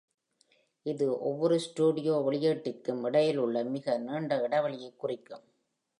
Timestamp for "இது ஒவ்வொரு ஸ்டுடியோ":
0.85-2.15